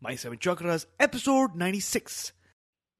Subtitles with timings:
[0.00, 2.30] My Seven Chakras, episode 96.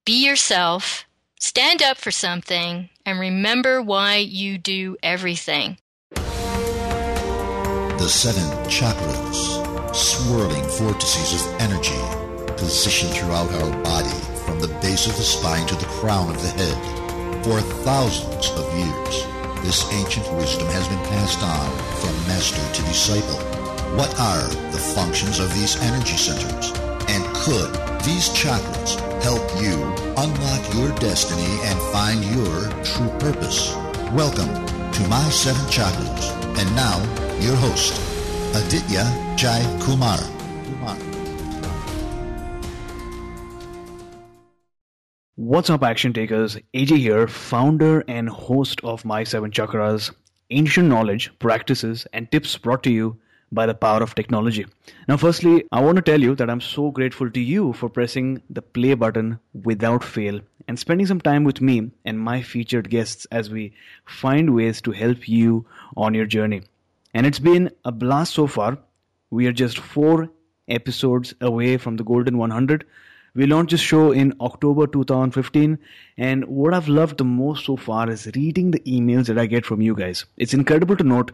[0.04, 1.04] Be yourself,
[1.38, 5.78] stand up for something, and remember why you do everything.
[6.16, 11.94] The seven chakras, swirling vortices of energy,
[12.56, 16.48] positioned throughout our body from the base of the spine to the crown of the
[16.48, 17.44] head.
[17.44, 19.24] For thousands of years,
[19.64, 21.70] this ancient wisdom has been passed on
[22.00, 23.38] from master to disciple.
[23.96, 26.87] What are the functions of these energy centers?
[27.10, 27.72] And could
[28.04, 29.82] these chakras help you
[30.18, 33.74] unlock your destiny and find your true purpose?
[34.12, 36.30] Welcome to My Seven Chakras.
[36.58, 36.98] And now,
[37.40, 37.98] your host,
[38.54, 40.18] Aditya Jai Kumar.
[45.36, 46.58] What's up, action takers?
[46.74, 50.12] AJ here, founder and host of My Seven Chakras,
[50.50, 53.18] ancient knowledge, practices, and tips brought to you
[53.50, 54.66] by the power of technology.
[55.08, 58.42] Now, firstly, I want to tell you that I'm so grateful to you for pressing
[58.50, 63.26] the play button without fail and spending some time with me and my featured guests
[63.30, 63.72] as we
[64.04, 66.62] find ways to help you on your journey.
[67.14, 68.78] And it's been a blast so far.
[69.30, 70.28] We are just four
[70.68, 72.84] episodes away from the Golden 100.
[73.34, 75.78] We launched this show in October 2015,
[76.16, 79.64] and what I've loved the most so far is reading the emails that I get
[79.64, 80.24] from you guys.
[80.36, 81.32] It's incredible to note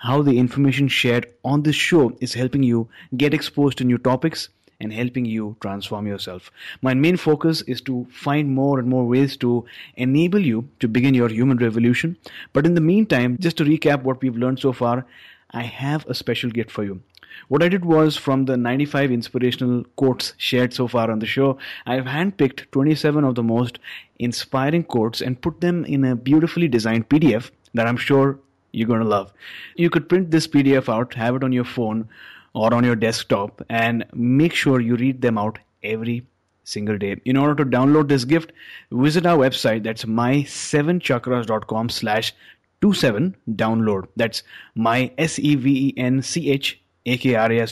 [0.00, 4.48] how the information shared on this show is helping you get exposed to new topics
[4.80, 6.50] and helping you transform yourself.
[6.80, 11.12] My main focus is to find more and more ways to enable you to begin
[11.12, 12.16] your human revolution.
[12.54, 15.04] But in the meantime, just to recap what we've learned so far,
[15.50, 17.02] I have a special gift for you.
[17.48, 21.58] What I did was from the 95 inspirational quotes shared so far on the show,
[21.84, 23.78] I've handpicked 27 of the most
[24.18, 28.38] inspiring quotes and put them in a beautifully designed PDF that I'm sure
[28.72, 29.32] you're going to love.
[29.76, 32.08] You could print this PDF out, have it on your phone
[32.52, 36.26] or on your desktop, and make sure you read them out every
[36.64, 37.20] single day.
[37.24, 38.52] In order to download this gift,
[38.90, 39.82] visit our website.
[39.82, 42.34] That's my7chakras.com slash
[42.80, 44.06] 27 download.
[44.16, 44.42] That's
[44.74, 46.80] my S-E-V-E-N-C-H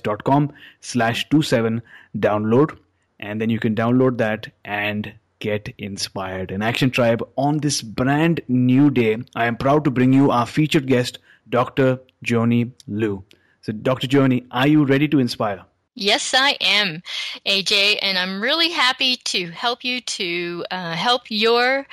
[0.02, 1.82] dot com slash 27
[2.18, 2.78] download.
[3.20, 6.50] And then you can download that and get inspired.
[6.50, 10.46] An Action Tribe on this brand new day, I am proud to bring you our
[10.46, 11.18] featured guest,
[11.48, 12.00] Dr.
[12.24, 13.24] Joni Liu.
[13.62, 14.06] So, Dr.
[14.06, 15.64] Joni, are you ready to inspire?
[15.94, 17.02] Yes, I am,
[17.44, 21.88] AJ, and I'm really happy to help you to uh, help your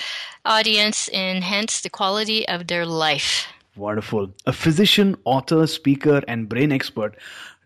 [0.45, 3.47] audience enhance the quality of their life.
[3.75, 4.31] Wonderful.
[4.45, 7.17] A physician, author, speaker, and brain expert,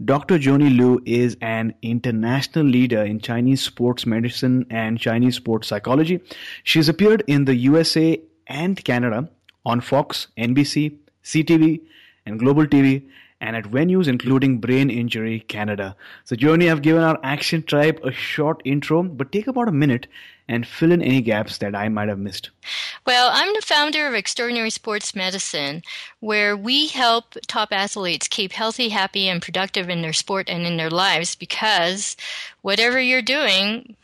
[0.05, 0.39] Dr.
[0.39, 6.21] Joni Liu is an international leader in Chinese sports medicine and Chinese sports psychology.
[6.63, 8.17] She's appeared in the USA
[8.47, 9.29] and Canada
[9.65, 10.95] on Fox, NBC,
[11.25, 11.81] CTV,
[12.25, 13.03] and Global TV,
[13.41, 15.95] and at venues including Brain Injury Canada.
[16.25, 20.07] So, Joni, I've given our Action Tribe a short intro, but take about a minute
[20.49, 22.49] and fill in any gaps that I might have missed.
[23.05, 25.83] Well, I'm the founder of Extraordinary Sports Medicine,
[26.21, 30.77] where we help top athletes keep healthy, happy, and productive in their sport and in
[30.77, 32.17] their lives because
[32.61, 33.95] whatever you're doing,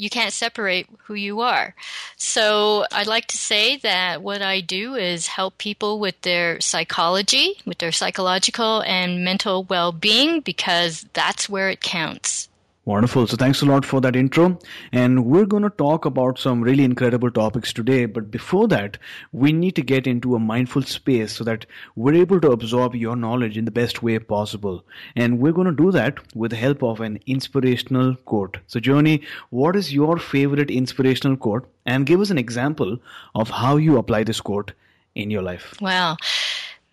[0.00, 1.74] you can't separate who you are.
[2.16, 7.60] So I'd like to say that what I do is help people with their psychology,
[7.66, 12.49] with their psychological and mental well being, because that's where it counts.
[12.90, 13.28] Wonderful.
[13.28, 14.58] So thanks a lot for that intro.
[14.90, 18.06] And we're going to talk about some really incredible topics today.
[18.06, 18.98] But before that,
[19.30, 23.14] we need to get into a mindful space so that we're able to absorb your
[23.14, 24.84] knowledge in the best way possible.
[25.14, 28.58] And we're going to do that with the help of an inspirational quote.
[28.66, 31.68] So Joni, what is your favorite inspirational quote?
[31.86, 32.98] And give us an example
[33.36, 34.72] of how you apply this quote
[35.14, 35.76] in your life.
[35.80, 36.16] Wow.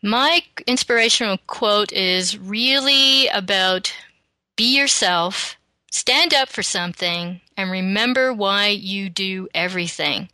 [0.04, 3.92] My inspirational quote is really about
[4.58, 5.58] be yourself
[5.92, 10.30] stand up for something and remember why you do everything.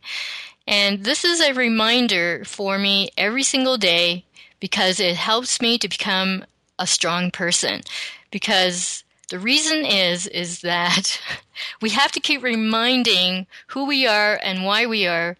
[0.66, 4.24] And this is a reminder for me every single day
[4.60, 6.44] because it helps me to become
[6.78, 7.82] a strong person.
[8.30, 11.20] Because the reason is is that
[11.80, 15.36] we have to keep reminding who we are and why we are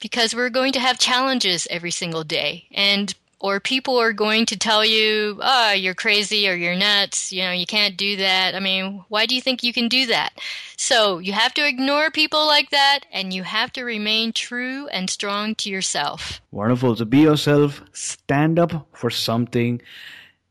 [0.00, 2.66] because we're going to have challenges every single day.
[2.72, 3.14] And
[3.44, 7.42] or people are going to tell you, "Ah, oh, you're crazy or you're nuts, you
[7.42, 10.32] know, you can't do that." I mean, why do you think you can do that?
[10.78, 15.10] So, you have to ignore people like that and you have to remain true and
[15.10, 16.40] strong to yourself.
[16.52, 16.96] Wonderful.
[16.96, 19.82] So be yourself, stand up for something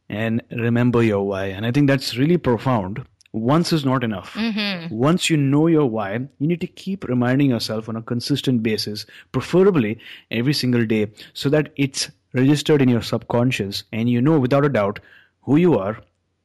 [0.07, 1.45] and remember your why.
[1.45, 3.03] And I think that's really profound
[3.33, 4.33] once is not enough.
[4.33, 4.95] Mm-hmm.
[4.95, 9.07] Once you know your why, you need to keep reminding yourself on a consistent basis,
[9.31, 9.99] preferably
[10.29, 14.69] every single day, so that it's registered in your subconscious and you know without a
[14.69, 14.99] doubt
[15.41, 15.99] who you are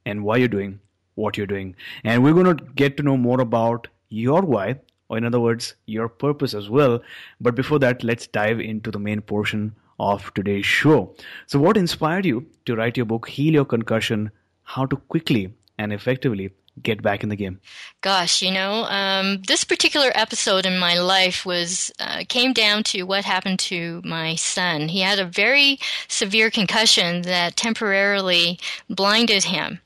[0.05, 0.81] and why you're doing
[1.19, 1.75] what you're doing.
[2.05, 5.75] And we're going to get to know more about your why, or in other words,
[5.87, 7.01] your purpose as well.
[7.41, 11.15] But before that, let's dive into the main portion of today's show.
[11.47, 14.31] So, what inspired you to write your book, Heal Your Concussion
[14.63, 16.51] How to Quickly and Effectively
[16.83, 17.61] get back in the game?
[18.01, 23.03] Gosh, you know, um, this particular episode in my life was uh, came down to
[23.03, 24.89] what happened to my son.
[24.89, 25.79] He had a very
[26.09, 28.59] severe concussion that temporarily
[28.89, 29.81] blinded him.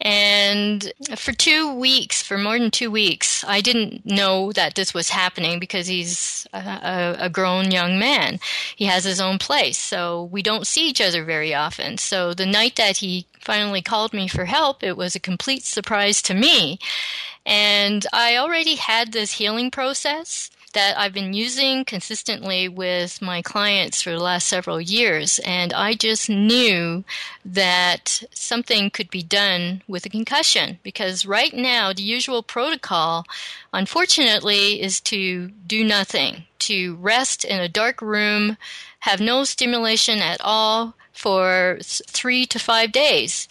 [0.00, 5.10] And for two weeks, for more than two weeks, I didn't know that this was
[5.10, 8.38] happening because he's a, a, grown young man.
[8.76, 11.98] He has his own place, so we don't see each other very often.
[11.98, 16.22] So the night that he finally called me for help, it was a complete surprise
[16.22, 16.78] to me.
[17.46, 24.02] And I already had this healing process that I've been using consistently with my clients
[24.02, 25.40] for the last several years.
[25.44, 27.02] And I just knew
[27.44, 33.24] that something could be done with a concussion because right now the usual protocol,
[33.72, 38.56] unfortunately, is to do nothing, to rest in a dark room,
[39.00, 43.48] have no stimulation at all for three to five days.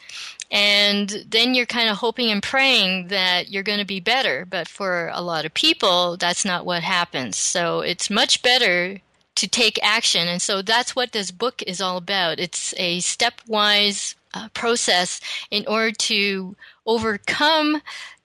[0.51, 4.45] And then you're kind of hoping and praying that you're going to be better.
[4.45, 7.37] But for a lot of people, that's not what happens.
[7.37, 8.99] So it's much better
[9.35, 10.27] to take action.
[10.27, 12.39] And so that's what this book is all about.
[12.39, 15.21] It's a stepwise uh, process
[15.51, 16.55] in order to
[16.85, 17.81] overcome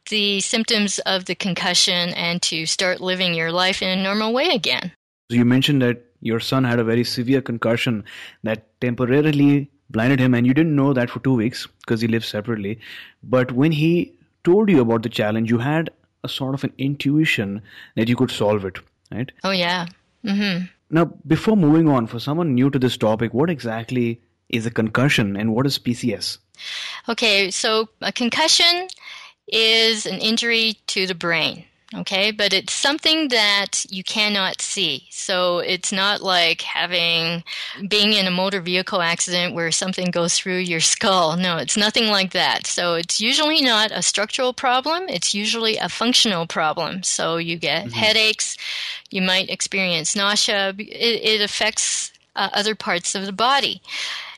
[0.08, 4.48] the symptoms of the concussion and to start living your life in a normal way
[4.48, 4.92] again.
[5.28, 8.02] You mentioned that your son had a very severe concussion
[8.42, 12.24] that temporarily blinded him and you didn't know that for two weeks because he lived
[12.24, 12.78] separately.
[13.22, 15.90] But when he told you about the challenge you had
[16.22, 17.62] a sort of an intuition
[17.96, 18.78] that you could solve it
[19.12, 19.30] right?
[19.42, 19.86] Oh yeah.
[20.24, 20.64] Mm-hmm.
[20.90, 25.36] now before moving on for someone new to this topic what exactly is a concussion
[25.36, 26.38] and what is pcs
[27.10, 28.88] okay so a concussion
[29.48, 35.06] is an injury to the brain okay but it's something that you cannot see.
[35.10, 37.44] So it's not like having
[37.88, 41.36] being in a motor vehicle accident where something goes through your skull.
[41.36, 42.66] No it's nothing like that.
[42.66, 45.04] So it's usually not a structural problem.
[45.08, 47.02] It's usually a functional problem.
[47.02, 47.94] So you get mm-hmm.
[47.94, 48.56] headaches.
[49.10, 50.74] You might experience nausea.
[50.78, 53.80] It, it affects uh, other parts of the body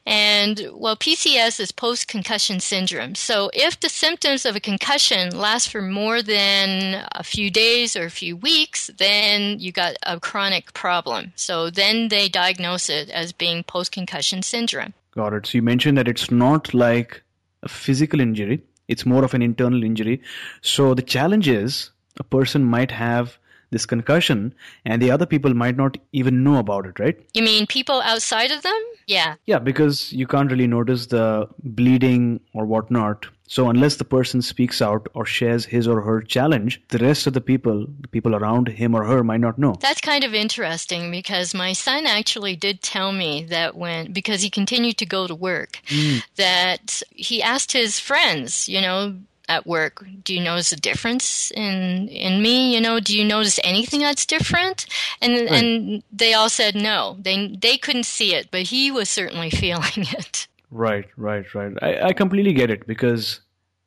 [0.06, 3.16] and well, PCS is post concussion syndrome.
[3.16, 8.04] So if the symptoms of a concussion last for more than a few days or
[8.04, 11.32] a few weeks, then you got a chronic problem.
[11.34, 14.94] So then they diagnose it as being post concussion syndrome.
[15.10, 15.46] Got it.
[15.46, 17.22] So you mentioned that it's not like
[17.64, 20.22] a physical injury, it's more of an internal injury.
[20.62, 23.38] So the challenge is a person might have
[23.76, 24.42] this concussion
[24.86, 27.18] and the other people might not even know about it, right?
[27.34, 28.82] You mean people outside of them?
[29.06, 29.34] Yeah.
[29.46, 33.26] Yeah, because you can't really notice the bleeding or whatnot.
[33.48, 37.34] So unless the person speaks out or shares his or her challenge, the rest of
[37.34, 39.76] the people, the people around him or her might not know.
[39.80, 44.50] That's kind of interesting because my son actually did tell me that when because he
[44.50, 46.24] continued to go to work mm.
[46.36, 49.14] that he asked his friends, you know,
[49.48, 52.74] at work do you notice a difference in in me?
[52.74, 54.86] You know do you notice anything that's different?
[55.20, 55.50] And right.
[55.52, 57.16] and they all said no.
[57.20, 60.48] They they couldn't see it but he was certainly feeling it.
[60.70, 61.72] Right right right.
[61.82, 63.40] I, I completely get it because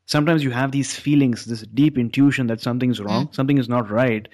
[0.06, 3.36] sometimes you have these feelings this deep intuition that something's wrong mm.
[3.36, 4.28] something is not right.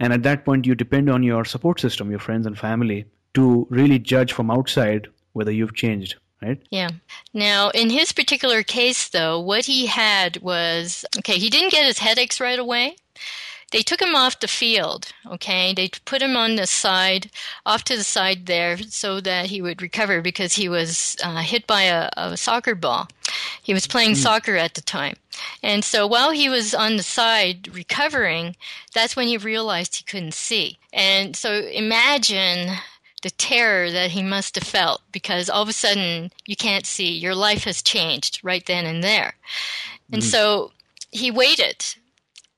[0.00, 3.04] And at that point you depend on your support system your friends and family
[3.34, 6.60] to really judge from outside whether you've changed right?
[6.70, 6.90] Yeah.
[7.34, 11.98] Now, in his particular case, though, what he had was okay, he didn't get his
[11.98, 12.96] headaches right away.
[13.70, 15.74] They took him off the field, okay?
[15.74, 17.30] They put him on the side,
[17.66, 21.66] off to the side there, so that he would recover because he was uh, hit
[21.66, 23.08] by a, a, soccer ball.
[23.62, 24.16] He was playing mm.
[24.16, 25.16] soccer at the time.
[25.62, 28.56] And so while he was on the side recovering,
[28.94, 30.78] that's when he realized he couldn't see.
[30.92, 32.70] And so imagine
[33.22, 37.16] the terror that he must have felt because all of a sudden you can't see.
[37.16, 39.34] Your life has changed right then and there.
[40.12, 40.26] And mm.
[40.26, 40.72] so
[41.10, 41.84] he waited.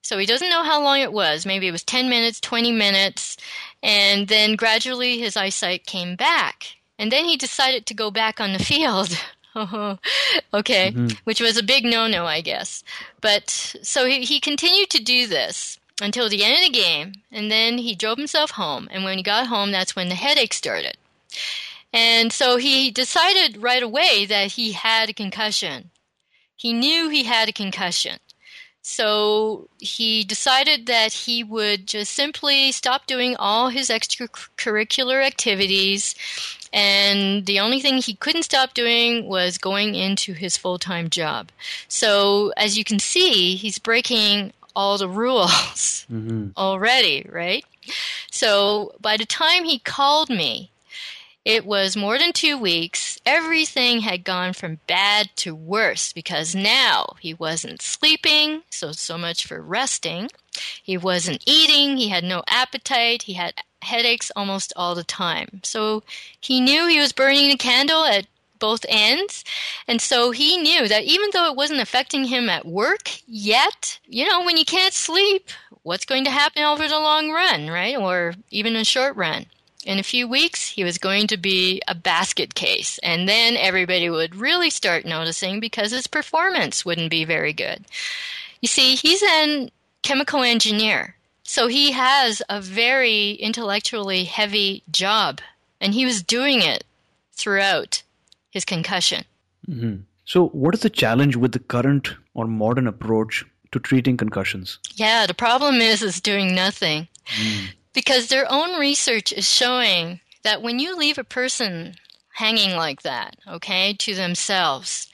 [0.03, 1.47] So he doesn't know how long it was.
[1.47, 3.37] Maybe it was 10 minutes, 20 minutes.
[3.83, 6.67] And then gradually his eyesight came back.
[6.99, 9.11] And then he decided to go back on the field.
[9.57, 10.93] okay.
[10.93, 11.09] Mm-hmm.
[11.25, 12.85] Which was a big no no, I guess.
[13.21, 17.51] But so he, he continued to do this until the end of the game, and
[17.51, 18.89] then he drove himself home.
[18.91, 20.97] And when he got home, that's when the headache started.
[21.93, 25.91] And so he decided right away that he had a concussion.
[26.57, 28.19] He knew he had a concussion.
[28.83, 36.15] So he decided that he would just simply stop doing all his extracurricular activities
[36.73, 41.51] And the only thing he couldn't stop doing was going into his full time job.
[41.89, 46.49] So, as you can see, he's breaking all the rules mm-hmm.
[46.57, 47.65] already, right?
[48.31, 50.71] So, by the time he called me,
[51.45, 53.19] it was more than two weeks.
[53.25, 59.47] Everything had gone from bad to worse because now he wasn't sleeping, so so much
[59.47, 60.29] for resting.
[60.83, 65.61] He wasn't eating, he had no appetite, he had headaches almost all the time.
[65.63, 66.03] So
[66.39, 68.27] he knew he was burning a candle at
[68.61, 69.45] both ends.
[69.89, 74.29] And so he knew that even though it wasn't affecting him at work yet, you
[74.29, 75.51] know, when you can't sleep,
[75.83, 77.97] what's going to happen over the long run, right?
[77.97, 79.47] Or even a short run
[79.85, 82.99] in a few weeks, he was going to be a basket case.
[83.03, 87.85] And then everybody would really start noticing because his performance wouldn't be very good.
[88.61, 89.71] You see, he's a
[90.03, 91.17] chemical engineer.
[91.43, 95.41] So he has a very intellectually heavy job.
[95.81, 96.85] And he was doing it
[97.33, 98.03] throughout
[98.51, 99.25] his concussion.
[99.69, 100.03] Mm-hmm.
[100.25, 104.79] So, what is the challenge with the current or modern approach to treating concussions?
[104.95, 107.09] Yeah, the problem is is doing nothing.
[107.27, 111.95] Mm because their own research is showing that when you leave a person
[112.35, 115.09] hanging like that, okay, to themselves,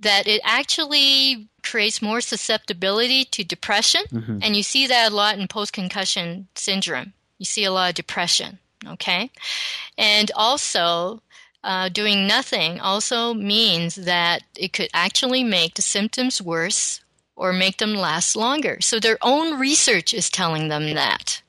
[0.00, 4.02] that it actually creates more susceptibility to depression.
[4.10, 4.38] Mm-hmm.
[4.42, 7.12] And you see that a lot in post concussion syndrome.
[7.38, 9.30] You see a lot of depression, okay?
[9.96, 11.22] And also,
[11.68, 17.02] uh, doing nothing also means that it could actually make the symptoms worse
[17.36, 18.80] or make them last longer.
[18.80, 21.42] So their own research is telling them that.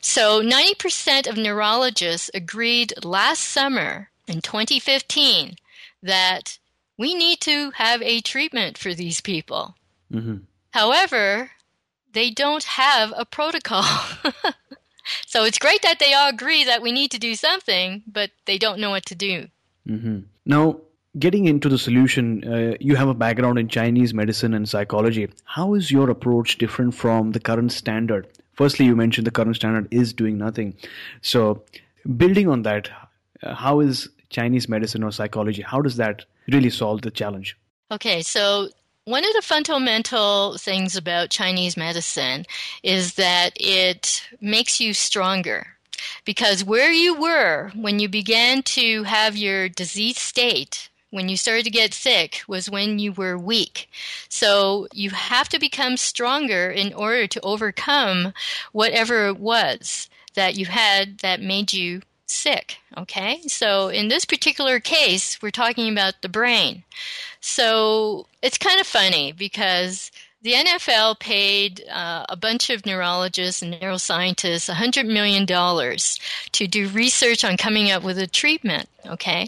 [0.00, 5.56] So 90% of neurologists agreed last summer in 2015
[6.04, 6.58] that
[6.96, 9.74] we need to have a treatment for these people.
[10.12, 10.36] Mm-hmm.
[10.70, 11.50] However,
[12.12, 13.84] they don't have a protocol.
[15.26, 18.58] so it's great that they all agree that we need to do something, but they
[18.58, 19.48] don't know what to do.
[19.88, 20.20] Mm-hmm.
[20.44, 20.80] Now,
[21.18, 25.28] getting into the solution, uh, you have a background in Chinese medicine and psychology.
[25.44, 28.26] How is your approach different from the current standard?
[28.56, 30.74] firstly you mentioned the current standard is doing nothing
[31.20, 31.62] so
[32.16, 32.90] building on that
[33.42, 37.56] uh, how is chinese medicine or psychology how does that really solve the challenge
[37.90, 38.68] okay so
[39.06, 42.44] one of the fundamental things about Chinese medicine
[42.82, 45.68] is that it makes you stronger.
[46.24, 51.64] Because where you were when you began to have your disease state when you started
[51.64, 53.88] to get sick was when you were weak.
[54.28, 58.32] So you have to become stronger in order to overcome
[58.72, 62.78] whatever it was that you had that made you sick.
[62.96, 63.40] Okay?
[63.46, 66.82] So in this particular case, we're talking about the brain.
[67.46, 70.10] So it's kind of funny because
[70.42, 77.44] the NFL paid uh, a bunch of neurologists and neuroscientists $100 million to do research
[77.44, 79.46] on coming up with a treatment, okay?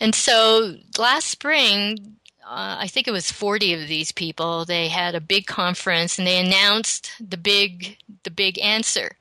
[0.00, 5.14] And so last spring, uh, I think it was 40 of these people, they had
[5.14, 9.12] a big conference and they announced the big, the big answer.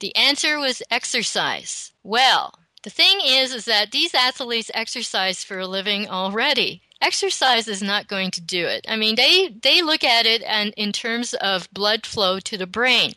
[0.00, 1.92] The answer was exercise.
[2.02, 7.82] Well, the thing is, is that these athletes exercise for a living already exercise is
[7.82, 8.86] not going to do it.
[8.88, 12.66] I mean, they, they look at it and in terms of blood flow to the
[12.66, 13.12] brain.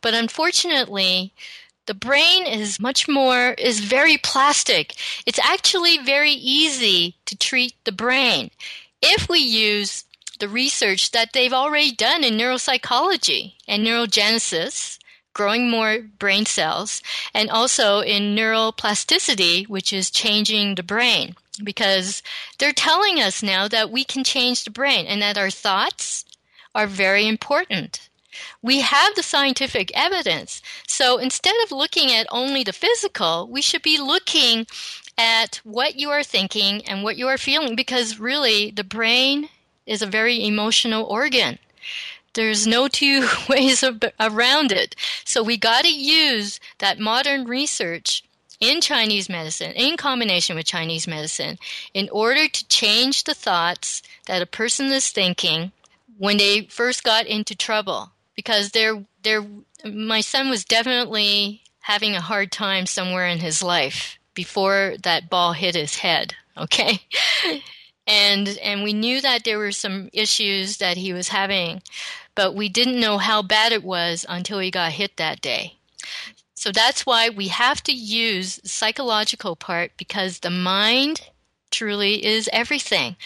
[0.00, 1.32] But unfortunately,
[1.86, 4.96] the brain is much more, is very plastic.
[5.24, 8.50] It's actually very easy to treat the brain
[9.00, 10.04] if we use
[10.40, 14.98] the research that they've already done in neuropsychology and neurogenesis,
[15.34, 17.02] growing more brain cells,
[17.34, 22.22] and also in neuroplasticity, which is changing the brain because
[22.58, 26.24] they're telling us now that we can change the brain and that our thoughts
[26.74, 28.08] are very important.
[28.62, 30.62] We have the scientific evidence.
[30.86, 34.66] So instead of looking at only the physical, we should be looking
[35.18, 39.50] at what you are thinking and what you are feeling because really the brain
[39.86, 41.58] is a very emotional organ.
[42.34, 44.96] There's no two ways around it.
[45.24, 48.22] So we got to use that modern research
[48.60, 51.58] in Chinese medicine, in combination with Chinese medicine,
[51.92, 55.72] in order to change the thoughts that a person is thinking
[56.16, 58.12] when they first got into trouble.
[58.36, 59.44] Because they're, they're,
[59.84, 65.52] my son was definitely having a hard time somewhere in his life before that ball
[65.52, 66.34] hit his head.
[66.54, 67.00] Okay.
[68.06, 71.80] and and we knew that there were some issues that he was having
[72.34, 75.76] but we didn't know how bad it was until he got hit that day
[76.62, 81.28] so that's why we have to use psychological part because the mind
[81.72, 83.16] truly is everything.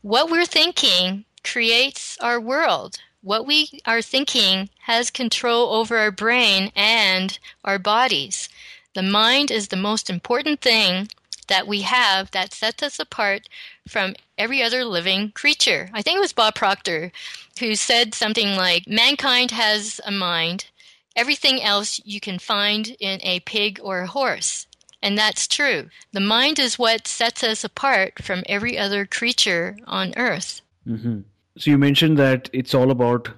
[0.00, 2.96] What we're thinking creates our world.
[3.20, 8.48] What we are thinking has control over our brain and our bodies.
[8.94, 11.10] The mind is the most important thing
[11.48, 13.46] that we have that sets us apart
[13.86, 15.90] from every other living creature.
[15.92, 17.12] I think it was Bob Proctor
[17.58, 20.66] who said something like mankind has a mind,
[21.14, 24.66] everything else you can find in a pig or a horse.
[25.02, 25.88] And that's true.
[26.12, 30.62] The mind is what sets us apart from every other creature on earth.
[30.86, 31.20] Mm-hmm.
[31.58, 33.30] So you mentioned that it's all about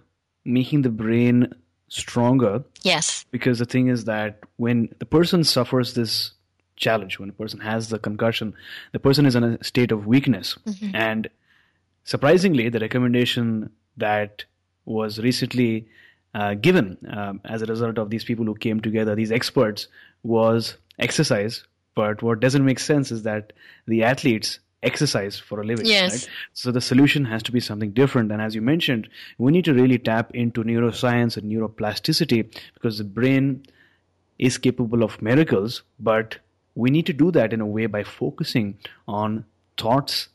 [0.45, 1.53] making the brain
[1.89, 2.65] stronger.
[2.83, 3.25] Yes.
[3.31, 6.33] Because the thing is that when the person suffers this
[6.77, 8.55] challenge, when a person has the concussion,
[8.93, 10.57] the person is in a state of weakness.
[10.67, 10.95] Mm-hmm.
[10.95, 11.29] And
[12.05, 14.45] surprisingly, the recommendation that
[14.85, 15.87] was recently
[16.35, 19.89] uh, given um, as a result of these people who came together, these experts,
[20.23, 21.65] was exercise.
[21.95, 23.53] But what doesn't make sense is that
[23.87, 25.87] the athletes exercise for a living.
[25.87, 26.13] Yes.
[26.13, 26.35] Right?
[26.53, 28.31] So the solution has to be something different.
[28.31, 33.05] And as you mentioned, we need to really tap into neuroscience and neuroplasticity because the
[33.05, 33.65] brain
[34.39, 36.39] is capable of miracles, but
[36.77, 38.79] we need to do that in a way by focusing
[39.09, 39.45] on
[39.77, 40.29] thoughts,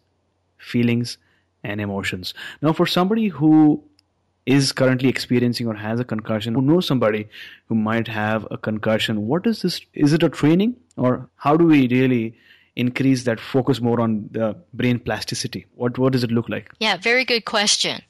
[0.57, 1.17] feelings,
[1.63, 2.33] and emotions.
[2.61, 3.83] Now, for somebody who
[4.45, 7.27] is currently experiencing or has a concussion, who knows somebody
[7.67, 9.81] who might have a concussion, what is this?
[9.93, 12.35] Is it a training, or how do we really
[12.75, 15.65] increase that focus more on the brain plasticity?
[15.75, 16.71] What what does it look like?
[16.79, 18.01] Yeah, very good question.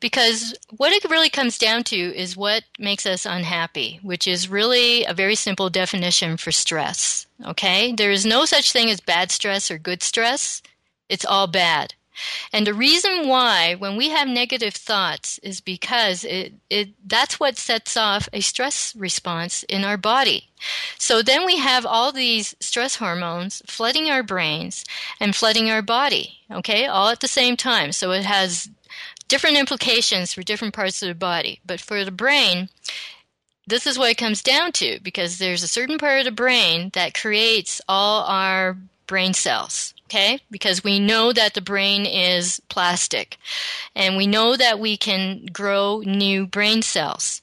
[0.00, 5.04] Because what it really comes down to is what makes us unhappy, which is really
[5.04, 7.26] a very simple definition for stress.
[7.46, 7.92] Okay?
[7.92, 10.60] There is no such thing as bad stress or good stress.
[11.08, 11.94] It's all bad.
[12.52, 17.56] And the reason why when we have negative thoughts is because it, it that's what
[17.56, 20.48] sets off a stress response in our body.
[20.98, 24.84] So then we have all these stress hormones flooding our brains
[25.18, 27.92] and flooding our body, okay, all at the same time.
[27.92, 28.68] So it has
[29.28, 31.60] different implications for different parts of the body.
[31.64, 32.68] But for the brain,
[33.66, 36.90] this is what it comes down to because there's a certain part of the brain
[36.92, 38.76] that creates all our
[39.06, 40.40] brain cells okay?
[40.50, 43.38] Because we know that the brain is plastic
[43.94, 47.40] and we know that we can grow new brain cells.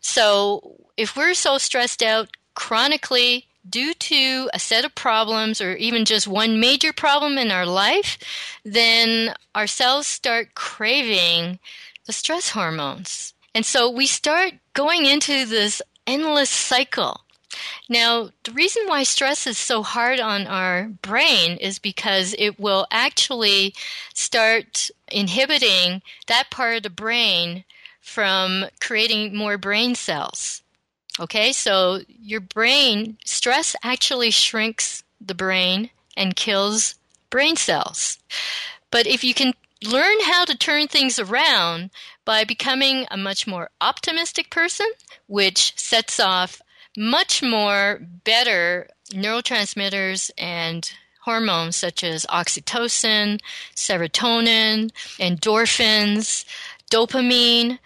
[0.00, 6.04] So if we're so stressed out chronically due to a set of problems or even
[6.04, 8.18] just one major problem in our life,
[8.64, 11.58] then our cells start craving
[12.06, 13.34] the stress hormones.
[13.54, 17.22] And so we start going into this endless cycle
[17.88, 22.86] now, the reason why stress is so hard on our brain is because it will
[22.90, 23.74] actually
[24.14, 27.64] start inhibiting that part of the brain
[28.00, 30.62] from creating more brain cells.
[31.20, 36.94] Okay, so your brain, stress actually shrinks the brain and kills
[37.30, 38.18] brain cells.
[38.90, 39.52] But if you can
[39.84, 41.90] learn how to turn things around
[42.24, 44.90] by becoming a much more optimistic person,
[45.26, 46.62] which sets off
[46.96, 53.40] much more better neurotransmitters and hormones such as oxytocin,
[53.74, 56.44] serotonin, endorphins,
[56.90, 57.78] dopamine.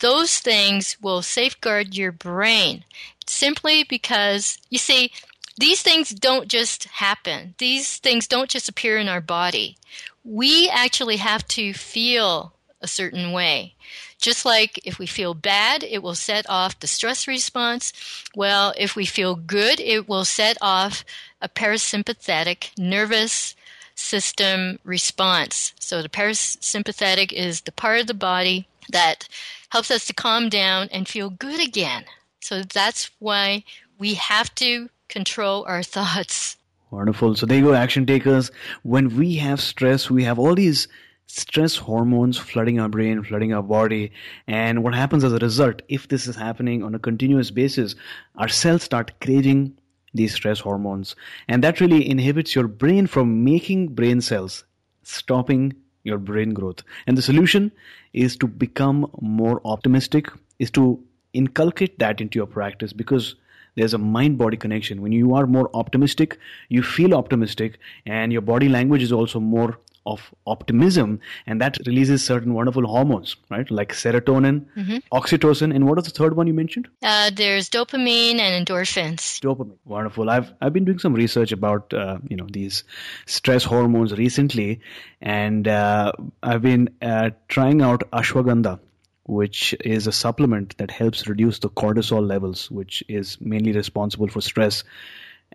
[0.00, 2.84] Those things will safeguard your brain
[3.26, 5.10] simply because, you see,
[5.58, 7.54] these things don't just happen.
[7.58, 9.78] These things don't just appear in our body.
[10.22, 12.52] We actually have to feel
[12.86, 13.74] a certain way.
[14.20, 17.92] Just like if we feel bad, it will set off the stress response.
[18.34, 21.04] Well, if we feel good, it will set off
[21.42, 23.56] a parasympathetic nervous
[23.96, 25.74] system response.
[25.80, 29.28] So the parasympathetic is the part of the body that
[29.70, 32.04] helps us to calm down and feel good again.
[32.40, 33.64] So that's why
[33.98, 36.56] we have to control our thoughts.
[36.92, 37.34] Wonderful.
[37.34, 38.52] So there you go, action takers.
[38.84, 40.86] When we have stress, we have all these
[41.26, 44.12] stress hormones flooding our brain, flooding our body.
[44.46, 47.94] And what happens as a result, if this is happening on a continuous basis,
[48.36, 49.76] our cells start craving
[50.14, 51.14] these stress hormones.
[51.48, 54.64] And that really inhibits your brain from making brain cells,
[55.02, 56.82] stopping your brain growth.
[57.06, 57.72] And the solution
[58.12, 63.34] is to become more optimistic, is to inculcate that into your practice because
[63.74, 65.02] there's a mind body connection.
[65.02, 66.38] When you are more optimistic,
[66.70, 72.24] you feel optimistic, and your body language is also more of optimism and that releases
[72.24, 73.70] certain wonderful hormones right?
[73.70, 74.96] Like serotonin mm-hmm.
[75.12, 76.88] oxytocin and what was the third one you mentioned?
[77.02, 79.40] Uh, there's dopamine and endorphins.
[79.40, 79.76] Dopamine.
[79.84, 80.30] Wonderful.
[80.30, 82.84] I've i've been doing some research about uh, you know these
[83.26, 84.80] stress hormones recently
[85.20, 88.78] and uh, i've been uh, trying out ashwagandha
[89.26, 94.40] which is a supplement that helps reduce the cortisol levels which is mainly responsible for
[94.40, 94.84] stress.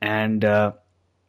[0.02, 0.74] And uh,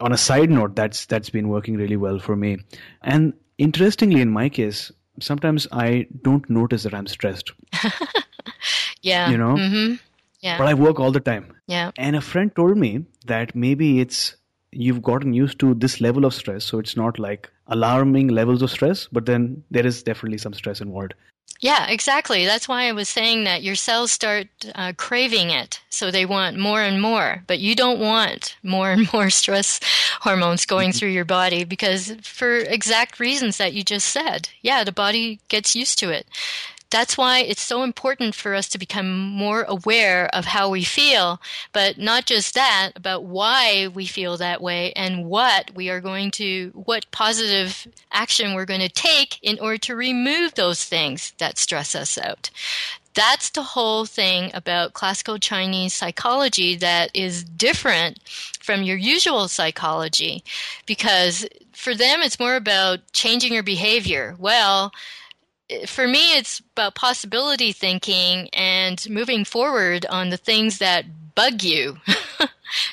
[0.03, 2.59] on a side note, that's that's been working really well for me.
[3.03, 7.53] And interestingly, in my case, sometimes I don't notice that I'm stressed.
[9.03, 9.55] yeah, you know.
[9.55, 9.95] Mm-hmm.
[10.41, 10.59] Yeah.
[10.59, 11.57] but I work all the time.
[11.69, 11.93] Yeah.
[11.97, 14.35] And a friend told me that maybe it's
[14.73, 18.71] you've gotten used to this level of stress, so it's not like alarming levels of
[18.71, 21.15] stress, but then there is definitely some stress involved.
[21.61, 22.45] Yeah, exactly.
[22.45, 25.81] That's why I was saying that your cells start uh, craving it.
[25.91, 29.79] So they want more and more, but you don't want more and more stress
[30.21, 30.99] hormones going Mm-hmm.
[30.99, 34.49] through your body because for exact reasons that you just said.
[34.61, 36.27] Yeah, the body gets used to it.
[36.92, 41.40] That's why it's so important for us to become more aware of how we feel,
[41.72, 46.31] but not just that, about why we feel that way and what we are going
[46.33, 51.57] to, what positive action we're going to take in order to remove those things that
[51.57, 52.50] stress us out.
[53.14, 58.20] That's the whole thing about classical Chinese psychology that is different
[58.61, 60.44] from your usual psychology
[60.85, 64.37] because for them it's more about changing your behavior.
[64.38, 64.92] Well,
[65.87, 71.98] for me, it's about possibility thinking and moving forward on the things that bug you.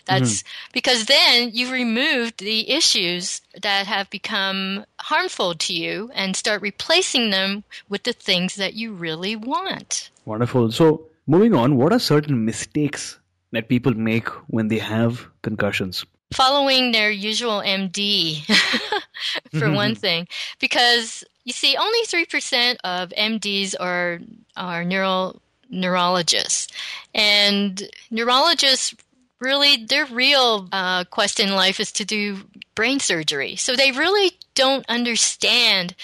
[0.06, 0.70] That's mm-hmm.
[0.74, 7.30] because then you've removed the issues that have become harmful to you and start replacing
[7.30, 10.10] them with the things that you really want.
[10.26, 10.72] Wonderful.
[10.72, 13.18] So, moving on, what are certain mistakes
[13.52, 16.06] that people make when they have concussions?
[16.34, 18.46] Following their usual MD,
[19.52, 19.74] for mm-hmm.
[19.74, 20.28] one thing,
[20.60, 24.20] because you see, only 3% of MDs are,
[24.56, 26.68] are neural, neurologists.
[27.16, 28.94] And neurologists
[29.40, 32.38] really, their real uh, quest in life is to do
[32.76, 33.56] brain surgery.
[33.56, 35.96] So they really don't understand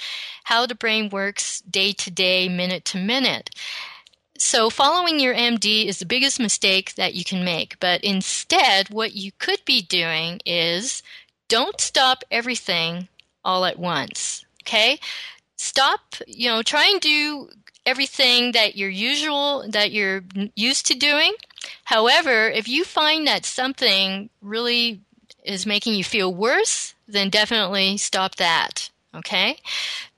[0.45, 3.51] how the brain works day to day, minute to minute.
[4.39, 7.79] So, following your MD is the biggest mistake that you can make.
[7.79, 11.03] But instead, what you could be doing is
[11.49, 13.09] don't stop everything
[13.43, 14.43] all at once.
[14.63, 14.99] Okay?
[15.65, 17.49] Stop, you know, try and do
[17.87, 20.23] everything that you're usual that you're
[20.55, 21.33] used to doing.
[21.85, 25.01] However, if you find that something really
[25.43, 28.91] is making you feel worse, then definitely stop that.
[29.15, 29.57] Okay?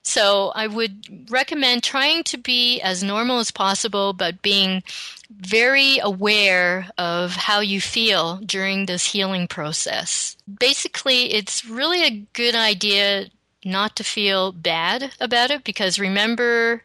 [0.04, 4.84] So I would recommend trying to be as normal as possible, but being
[5.30, 10.36] very aware of how you feel during this healing process.
[10.60, 13.28] Basically, it's really a good idea
[13.68, 16.84] not to feel bad about it because remember,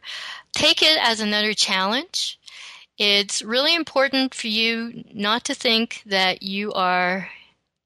[0.53, 2.39] take it as another challenge.
[2.97, 7.29] It's really important for you not to think that you are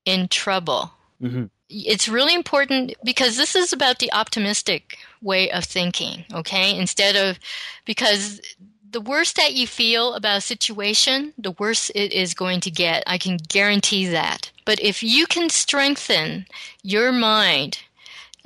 [0.04, 0.92] in trouble.
[1.22, 1.46] Mm-hmm.
[1.70, 6.78] It's really important because this is about the optimistic way of thinking, okay?
[6.78, 7.40] Instead of
[7.86, 8.42] because
[8.90, 13.04] the worse that you feel about a situation, the worse it is going to get.
[13.06, 14.52] I can guarantee that.
[14.66, 16.46] But if you can strengthen
[16.84, 17.80] your mind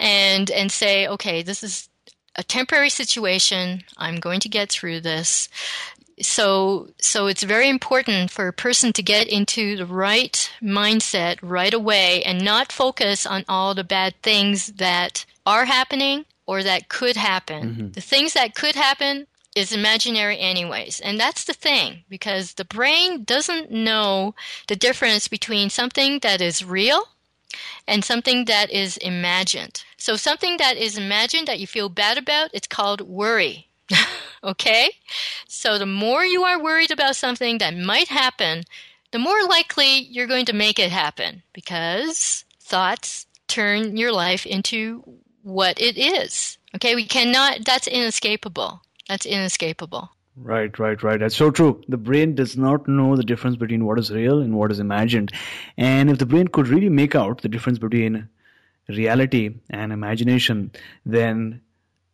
[0.01, 1.87] and and say, okay, this is
[2.35, 3.83] a temporary situation.
[3.97, 5.47] I'm going to get through this.
[6.19, 11.73] So so it's very important for a person to get into the right mindset right
[11.73, 17.15] away and not focus on all the bad things that are happening or that could
[17.15, 17.63] happen.
[17.63, 17.91] Mm-hmm.
[17.91, 20.99] The things that could happen is imaginary anyways.
[20.99, 24.33] And that's the thing because the brain doesn't know
[24.67, 27.03] the difference between something that is real
[27.87, 29.83] and something that is imagined.
[29.97, 33.67] So something that is imagined that you feel bad about, it's called worry.
[34.43, 34.91] okay?
[35.47, 38.63] So the more you are worried about something that might happen,
[39.11, 45.03] the more likely you're going to make it happen because thoughts turn your life into
[45.43, 46.57] what it is.
[46.75, 46.95] Okay?
[46.95, 48.81] We cannot that's inescapable.
[49.07, 50.11] That's inescapable.
[50.43, 51.19] Right, right, right.
[51.19, 51.81] That's so true.
[51.87, 55.31] The brain does not know the difference between what is real and what is imagined.
[55.77, 58.27] And if the brain could really make out the difference between
[58.87, 60.71] reality and imagination,
[61.05, 61.61] then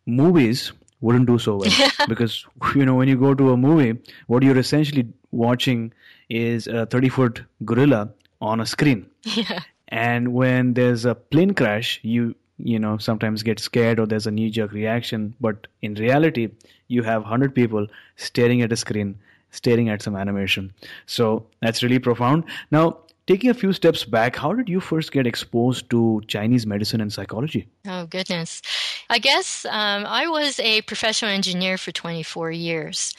[0.06, 1.90] movies wouldn't do so well.
[2.08, 5.92] because, you know, when you go to a movie, what you're essentially watching
[6.28, 8.10] is a 30 foot gorilla
[8.40, 9.08] on a screen.
[9.24, 9.60] Yeah.
[9.90, 14.30] And when there's a plane crash, you you know sometimes get scared or there's a
[14.30, 15.34] knee jerk reaction.
[15.40, 16.50] But in reality,
[16.88, 19.18] you have hundred people staring at a screen,
[19.50, 20.72] staring at some animation.
[21.06, 22.44] So that's really profound.
[22.70, 27.00] Now, taking a few steps back, how did you first get exposed to Chinese medicine
[27.00, 27.68] and psychology?
[27.86, 28.62] Oh, goodness.
[29.10, 33.14] I guess um, I was a professional engineer for 24 years.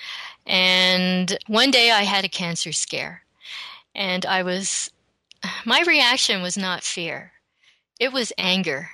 [0.47, 3.21] And one day I had a cancer scare.
[3.93, 4.91] And I was,
[5.63, 7.32] my reaction was not fear,
[7.99, 8.89] it was anger.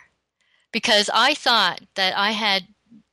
[0.76, 2.68] Because I thought that I had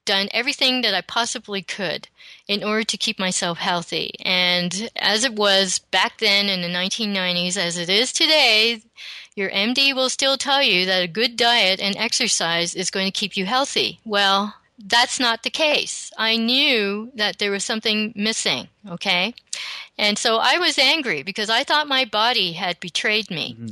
[0.04, 2.08] done everything that I possibly could
[2.48, 4.10] in order to keep myself healthy.
[4.24, 8.82] And as it was back then in the 1990s, as it is today,
[9.36, 13.12] your MD will still tell you that a good diet and exercise is going to
[13.12, 14.00] keep you healthy.
[14.04, 16.10] Well, that's not the case.
[16.18, 19.34] I knew that there was something missing, okay?
[19.96, 23.54] And so I was angry because I thought my body had betrayed me.
[23.54, 23.68] Mm-hmm.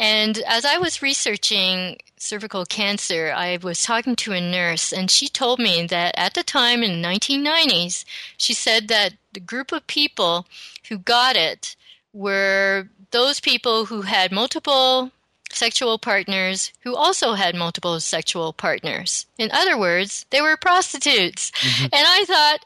[0.00, 5.28] And as I was researching cervical cancer, I was talking to a nurse, and she
[5.28, 8.06] told me that at the time in the 1990s,
[8.38, 10.46] she said that the group of people
[10.88, 11.76] who got it
[12.14, 15.10] were those people who had multiple
[15.52, 19.26] sexual partners who also had multiple sexual partners.
[19.36, 21.50] In other words, they were prostitutes.
[21.50, 21.84] Mm-hmm.
[21.84, 22.64] And I thought,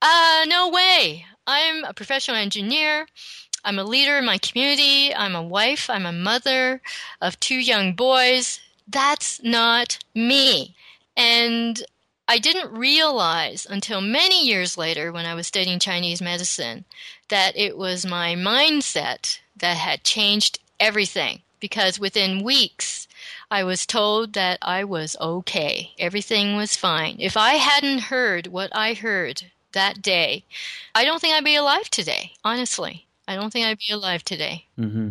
[0.00, 1.26] uh, no way.
[1.46, 3.06] I'm a professional engineer.
[3.64, 5.14] I'm a leader in my community.
[5.14, 5.88] I'm a wife.
[5.88, 6.82] I'm a mother
[7.20, 8.60] of two young boys.
[8.86, 10.74] That's not me.
[11.16, 11.82] And
[12.28, 16.84] I didn't realize until many years later when I was studying Chinese medicine
[17.28, 23.08] that it was my mindset that had changed everything because within weeks
[23.50, 25.92] I was told that I was okay.
[25.98, 27.16] Everything was fine.
[27.18, 30.44] If I hadn't heard what I heard that day,
[30.94, 33.06] I don't think I'd be alive today, honestly.
[33.26, 34.66] I don't think I'd be alive today.
[34.78, 35.10] Mm-hmm.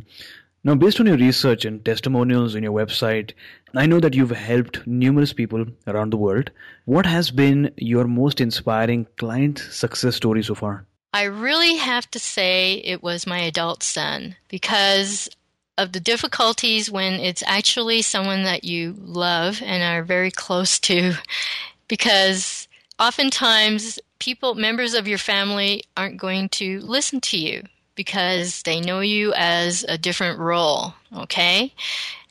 [0.66, 3.34] Now, based on your research and testimonials in your website,
[3.76, 6.52] I know that you've helped numerous people around the world.
[6.86, 10.86] What has been your most inspiring client success story so far?
[11.14, 15.30] I really have to say it was my adult son because
[15.78, 21.14] of the difficulties when it's actually someone that you love and are very close to
[21.88, 22.68] because
[23.00, 27.64] oftentimes people members of your family aren't going to listen to you
[27.96, 31.74] because they know you as a different role okay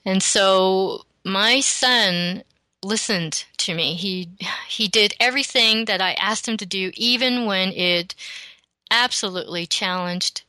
[0.04, 2.42] and so my son
[2.82, 4.28] listened to me he
[4.68, 8.14] he did everything that i asked him to do even when it
[8.90, 10.42] absolutely challenged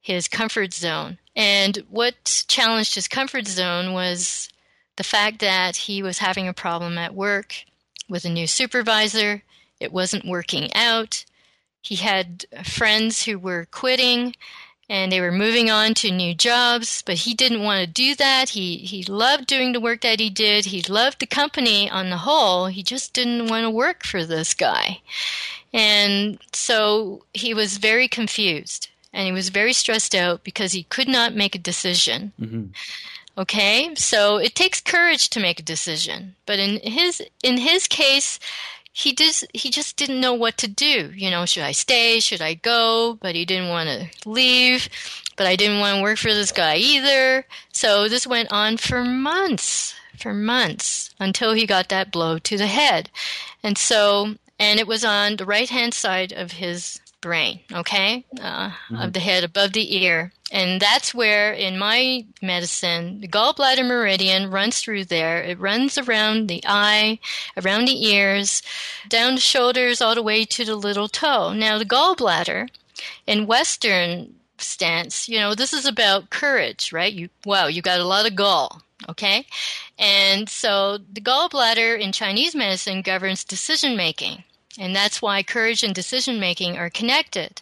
[0.00, 4.48] his comfort zone and what challenged his comfort zone was
[4.96, 7.54] the fact that he was having a problem at work
[8.08, 9.42] with a new supervisor.
[9.78, 11.24] It wasn't working out.
[11.80, 14.34] He had friends who were quitting
[14.88, 18.50] and they were moving on to new jobs, but he didn't want to do that.
[18.50, 20.66] He he loved doing the work that he did.
[20.66, 22.66] He loved the company on the whole.
[22.66, 25.00] He just didn't want to work for this guy.
[25.72, 31.08] And so he was very confused and he was very stressed out because he could
[31.08, 32.32] not make a decision.
[32.40, 32.66] Mm-hmm.
[33.38, 38.40] Okay, so it takes courage to make a decision, but in his in his case,
[38.92, 41.12] he just he just didn't know what to do.
[41.14, 42.20] You know, should I stay?
[42.20, 43.18] Should I go?
[43.20, 44.88] But he didn't want to leave.
[45.36, 47.46] But I didn't want to work for this guy either.
[47.72, 52.66] So this went on for months, for months until he got that blow to the
[52.66, 53.10] head.
[53.62, 58.70] And so, and it was on the right hand side of his brain, okay, uh,
[58.70, 58.96] mm-hmm.
[58.96, 60.32] of the head above the ear.
[60.52, 65.40] And that's where, in my medicine, the gallbladder meridian runs through there.
[65.42, 67.20] It runs around the eye,
[67.56, 68.62] around the ears,
[69.08, 71.52] down the shoulders, all the way to the little toe.
[71.52, 72.68] Now, the gallbladder,
[73.26, 77.12] in Western stance, you know, this is about courage, right?
[77.12, 79.46] You, wow, you got a lot of gall, okay?
[79.98, 84.42] And so the gallbladder in Chinese medicine governs decision making.
[84.78, 87.60] And that's why courage and decision making are connected.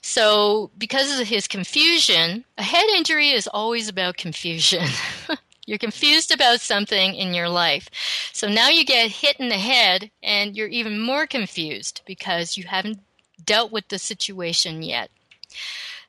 [0.00, 4.86] So, because of his confusion, a head injury is always about confusion.
[5.66, 7.90] you're confused about something in your life.
[8.32, 12.64] So now you get hit in the head and you're even more confused because you
[12.64, 13.00] haven't
[13.44, 15.10] dealt with the situation yet.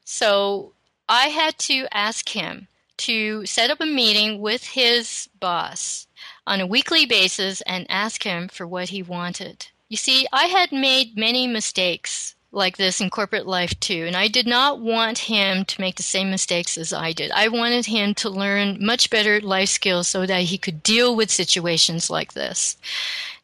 [0.05, 0.73] So
[1.09, 6.07] I had to ask him to set up a meeting with his boss
[6.45, 9.67] on a weekly basis and ask him for what he wanted.
[9.89, 14.27] You see, I had made many mistakes like this in corporate life too, and I
[14.27, 17.31] did not want him to make the same mistakes as I did.
[17.31, 21.31] I wanted him to learn much better life skills so that he could deal with
[21.31, 22.77] situations like this.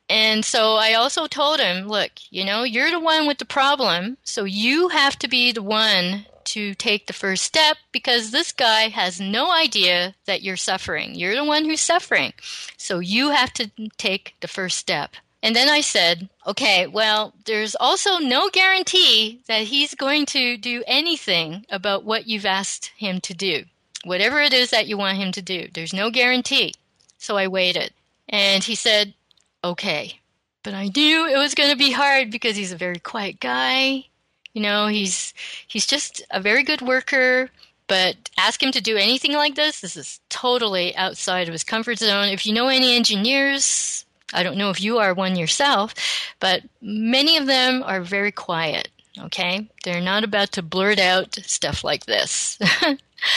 [0.09, 4.17] And so I also told him, look, you know, you're the one with the problem,
[4.23, 8.89] so you have to be the one to take the first step because this guy
[8.89, 11.15] has no idea that you're suffering.
[11.15, 12.33] You're the one who's suffering.
[12.77, 15.15] So you have to take the first step.
[15.43, 20.85] And then I said, okay, well, there's also no guarantee that he's going to do
[20.87, 23.65] anything about what you've asked him to do.
[24.05, 26.73] Whatever it is that you want him to do, there's no guarantee.
[27.17, 27.91] So I waited.
[28.29, 29.13] And he said,
[29.61, 30.21] okay.
[30.63, 34.05] But I knew it was going to be hard because he's a very quiet guy.
[34.53, 35.33] You know, he's
[35.67, 37.49] he's just a very good worker,
[37.87, 41.97] but ask him to do anything like this, this is totally outside of his comfort
[41.97, 42.29] zone.
[42.29, 44.02] If you know any engineers,
[44.33, 45.93] I don't know if you are one yourself,
[46.39, 48.89] but many of them are very quiet.
[49.19, 49.69] Okay?
[49.83, 52.57] They're not about to blurt out stuff like this.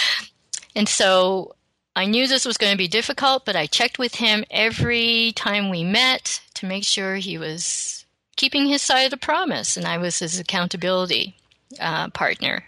[0.74, 1.54] and so
[1.94, 5.70] I knew this was going to be difficult, but I checked with him every time
[5.70, 8.04] we met to make sure he was
[8.37, 11.37] keeping his side of the promise and I was his accountability.
[11.80, 12.64] uh, partner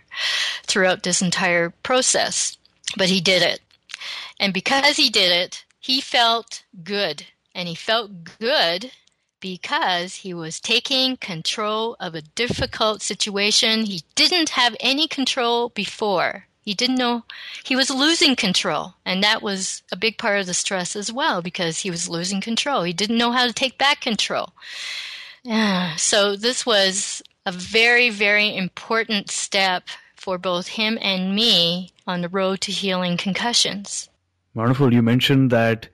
[0.64, 2.56] throughout this entire process.
[2.96, 3.60] But he did it.
[4.40, 7.26] And because he did it, he felt good.
[7.54, 8.92] And he felt good
[9.40, 16.46] because he was taking control of a difficult situation he didn't have any control before.
[16.60, 17.24] He didn't know
[17.64, 18.94] he was losing control.
[19.04, 22.40] And that was a big part of the stress as well because he was losing
[22.40, 22.82] control.
[22.82, 24.52] He didn't know how to take back control.
[25.96, 29.84] So this was a very, very important step
[30.14, 34.10] for both him and me on the road to healing concussions.
[34.54, 34.92] Wonderful.
[34.92, 35.88] You mentioned that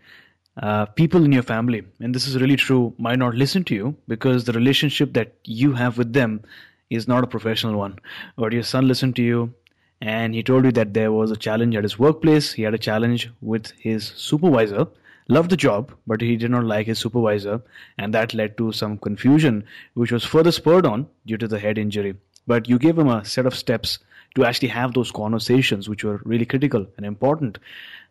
[0.56, 3.96] uh, people in your family, and this is really true, might not listen to you
[4.06, 6.42] because the relationship that you have with them
[6.90, 7.98] is not a professional one.
[8.36, 9.54] But your son listened to you
[10.00, 12.52] and he told you that there was a challenge at his workplace.
[12.52, 14.86] He had a challenge with his supervisor.
[15.28, 17.62] Loved the job, but he did not like his supervisor,
[17.96, 19.64] and that led to some confusion,
[19.94, 22.14] which was further spurred on due to the head injury.
[22.46, 23.98] But you gave him a set of steps
[24.34, 27.58] to actually have those conversations, which were really critical and important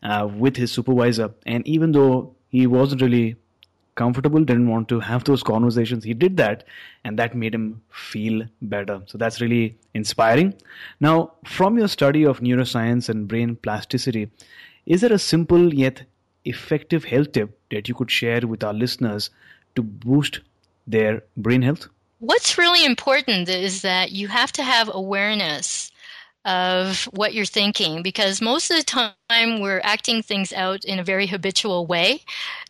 [0.02, 1.32] uh, with his supervisor.
[1.46, 3.36] And even though he wasn't really
[3.96, 6.64] comfortable, didn't want to have those conversations, he did that,
[7.04, 9.02] and that made him feel better.
[9.06, 10.56] So that's really inspiring.
[11.00, 14.32] Now, from your study of neuroscience and brain plasticity,
[14.86, 16.04] is there a simple yet
[16.46, 19.30] effective health tip that you could share with our listeners
[19.76, 20.42] to boost
[20.88, 21.88] their brain health?
[22.24, 25.92] What's really important is that you have to have awareness
[26.46, 31.04] of what you're thinking because most of the time we're acting things out in a
[31.04, 32.22] very habitual way.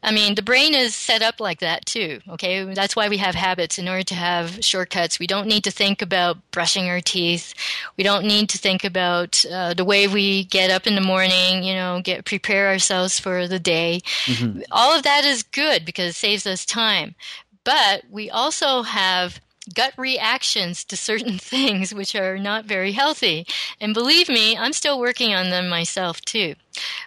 [0.03, 2.71] I mean, the brain is set up like that too, okay?
[2.73, 5.19] That's why we have habits in order to have shortcuts.
[5.19, 7.53] We don't need to think about brushing our teeth.
[7.97, 11.63] We don't need to think about uh, the way we get up in the morning,
[11.63, 14.01] you know, get prepare ourselves for the day.
[14.25, 14.61] Mm-hmm.
[14.71, 17.15] All of that is good because it saves us time.
[17.63, 19.39] But we also have
[19.73, 23.45] gut reactions to certain things which are not very healthy.
[23.79, 26.55] And believe me, I'm still working on them myself too.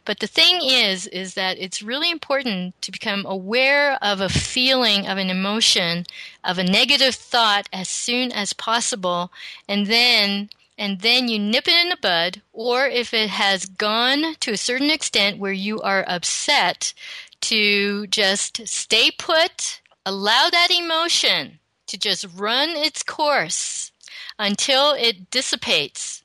[0.04, 5.06] But the thing is, is that it's really important to become aware of a feeling,
[5.06, 6.06] of an emotion,
[6.44, 9.32] of a negative thought as soon as possible,
[9.68, 14.34] and then and then you nip it in the bud, or if it has gone
[14.40, 16.92] to a certain extent where you are upset,
[17.40, 23.90] to just stay put, allow that emotion to just run its course
[24.38, 26.22] until it dissipates.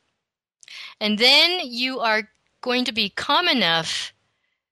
[1.02, 2.30] And then you are
[2.62, 4.14] going to be calm enough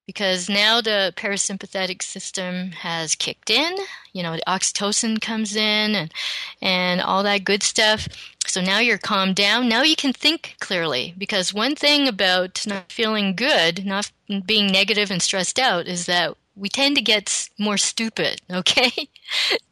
[0.05, 3.75] because now the parasympathetic system has kicked in.
[4.13, 6.13] You know, the oxytocin comes in and,
[6.61, 8.07] and all that good stuff.
[8.45, 9.69] So now you're calmed down.
[9.69, 14.11] Now you can think clearly because one thing about not feeling good, not
[14.45, 19.09] being negative and stressed out, is that we tend to get more stupid, okay?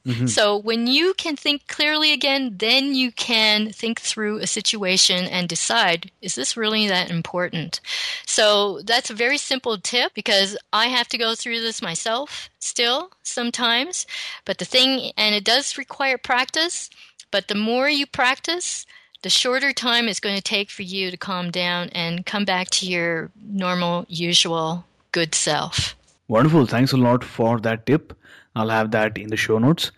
[0.05, 0.27] Mm-hmm.
[0.27, 5.49] So when you can think clearly again, then you can think through a situation and
[5.49, 7.81] decide, is this really that important?
[8.25, 13.11] So that's a very simple tip because I have to go through this myself still
[13.23, 14.07] sometimes.
[14.45, 16.89] But the thing, and it does require practice,
[17.29, 18.85] but the more you practice,
[19.23, 22.69] the shorter time it's going to take for you to calm down and come back
[22.69, 25.96] to your normal, usual, good self.
[26.27, 26.65] Wonderful.
[26.65, 28.13] Thanks a lot for that tip.
[28.55, 29.91] I'll have that in the show notes.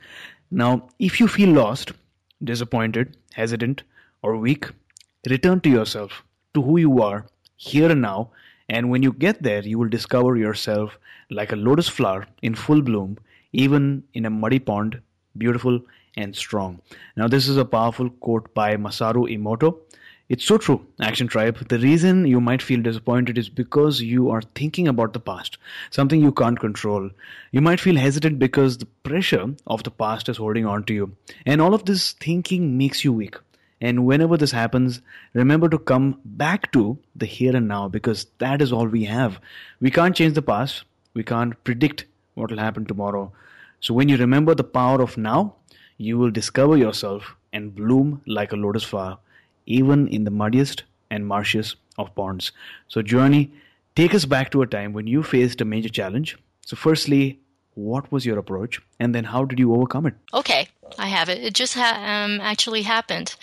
[0.51, 1.91] Now, if you feel lost,
[2.43, 3.83] disappointed, hesitant,
[4.21, 4.67] or weak,
[5.27, 8.31] return to yourself, to who you are, here and now.
[8.67, 10.99] And when you get there, you will discover yourself
[11.31, 13.17] like a lotus flower in full bloom,
[13.51, 15.01] even in a muddy pond,
[15.37, 15.81] beautiful
[16.15, 16.81] and strong.
[17.15, 19.79] Now, this is a powerful quote by Masaru Emoto.
[20.29, 21.57] It's so true, Action Tribe.
[21.69, 25.57] The reason you might feel disappointed is because you are thinking about the past,
[25.89, 27.09] something you can't control.
[27.51, 31.15] You might feel hesitant because the pressure of the past is holding on to you.
[31.47, 33.37] And all of this thinking makes you weak.
[33.81, 35.01] And whenever this happens,
[35.33, 39.39] remember to come back to the here and now because that is all we have.
[39.79, 40.83] We can't change the past,
[41.15, 43.33] we can't predict what will happen tomorrow.
[43.79, 45.55] So when you remember the power of now,
[45.97, 49.17] you will discover yourself and bloom like a lotus flower
[49.69, 52.51] even in the muddiest and marshiest of ponds.
[52.89, 53.51] So, Joanny,
[53.95, 56.37] take us back to a time when you faced a major challenge.
[56.65, 57.39] So, firstly,
[57.75, 60.15] what was your approach, and then how did you overcome it?
[60.33, 60.67] Okay,
[60.97, 61.41] I have it.
[61.41, 63.35] It just ha- um, actually happened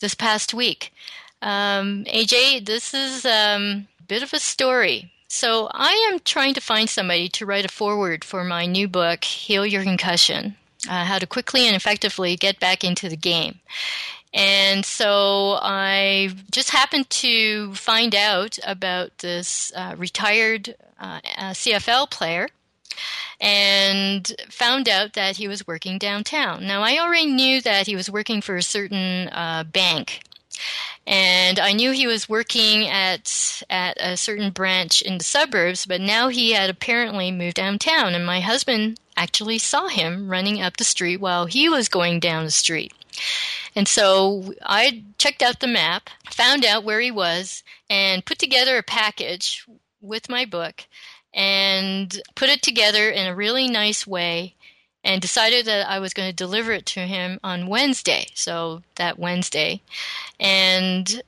[0.00, 0.92] this past week.
[1.40, 5.12] Um, AJ, this is um, a bit of a story.
[5.28, 9.24] So, I am trying to find somebody to write a foreword for my new book,
[9.24, 10.56] Heal Your Concussion
[10.88, 13.60] uh, How to Quickly and Effectively Get Back into the Game.
[14.34, 21.20] And so I just happened to find out about this uh, retired uh,
[21.52, 22.48] CFL player
[23.40, 26.66] and found out that he was working downtown.
[26.66, 30.22] Now, I already knew that he was working for a certain uh, bank
[31.06, 36.00] And I knew he was working at at a certain branch in the suburbs, but
[36.00, 40.84] now he had apparently moved downtown and my husband actually saw him running up the
[40.84, 42.92] street while he was going down the street.
[43.74, 48.76] And so I checked out the map, found out where he was, and put together
[48.76, 49.66] a package
[50.00, 50.84] with my book
[51.32, 54.54] and put it together in a really nice way
[55.04, 58.26] and decided that I was going to deliver it to him on Wednesday.
[58.34, 59.80] So that Wednesday.
[60.38, 61.22] And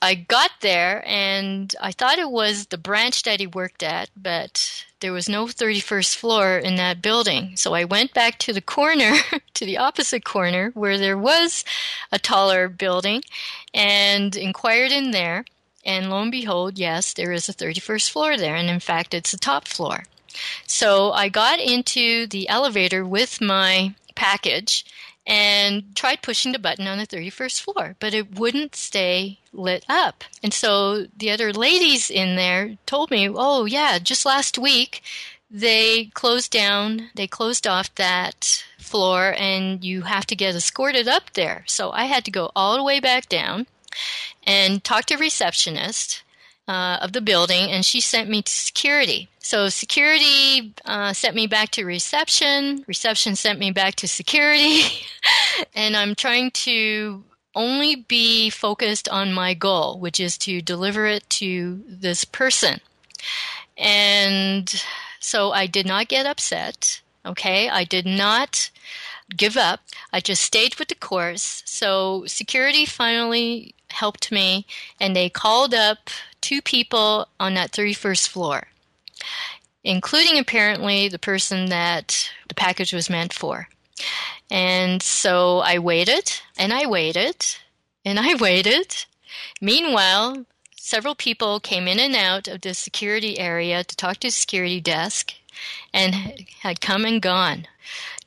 [0.00, 4.84] I got there and I thought it was the branch that he worked at, but
[5.00, 7.56] there was no 31st floor in that building.
[7.56, 9.14] So I went back to the corner,
[9.54, 11.64] to the opposite corner, where there was
[12.10, 13.22] a taller building
[13.72, 15.44] and inquired in there.
[15.84, 18.56] And lo and behold, yes, there is a 31st floor there.
[18.56, 20.04] And in fact, it's the top floor.
[20.66, 24.84] So I got into the elevator with my package
[25.28, 30.24] and tried pushing the button on the 31st floor, but it wouldn't stay lit up.
[30.42, 35.02] And so the other ladies in there told me, oh, yeah, just last week
[35.50, 41.34] they closed down, they closed off that floor, and you have to get escorted up
[41.34, 41.64] there.
[41.66, 43.66] So I had to go all the way back down
[44.46, 46.22] and talk to receptionist
[46.68, 49.28] uh, of the building, and she sent me to security.
[49.40, 52.84] So security uh, sent me back to reception.
[52.86, 54.82] Reception sent me back to security,
[55.74, 61.28] and I'm trying to only be focused on my goal, which is to deliver it
[61.30, 62.80] to this person.
[63.76, 64.84] And
[65.18, 67.00] so I did not get upset.
[67.24, 68.70] Okay, I did not
[69.36, 69.80] give up.
[70.12, 71.62] I just stayed with the course.
[71.64, 74.66] So security finally helped me,
[75.00, 76.10] and they called up
[76.40, 78.68] two people on that 31st floor,
[79.84, 83.68] including apparently the person that the package was meant for.
[84.50, 87.44] And so I waited and I waited
[88.04, 89.04] and I waited.
[89.60, 94.32] Meanwhile, several people came in and out of the security area to talk to the
[94.32, 95.34] security desk
[95.92, 96.14] and
[96.60, 97.66] had come and gone.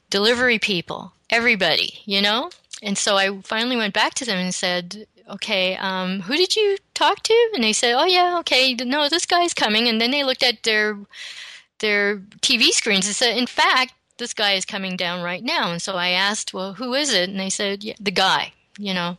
[0.09, 2.49] Delivery people, everybody, you know?
[2.84, 6.77] And so I finally went back to them and said, okay, um, who did you
[6.93, 7.51] talk to?
[7.53, 9.88] And they said, oh yeah, okay, no, this guy's coming.
[9.88, 10.97] And then they looked at their
[11.79, 15.71] their TV screens and said, in fact, this guy is coming down right now.
[15.71, 17.27] And so I asked, well, who is it?
[17.29, 19.17] And they said, yeah, the guy, you know,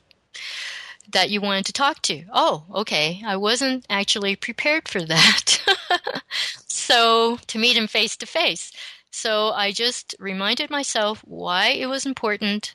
[1.11, 2.25] that you wanted to talk to.
[2.33, 3.21] Oh, okay.
[3.27, 5.61] I wasn't actually prepared for that.
[6.69, 8.73] so to meet him face to face.
[9.11, 12.75] So I just reminded myself why it was important,